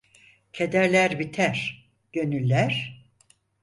[0.53, 3.03] Kederler biter, gönüller?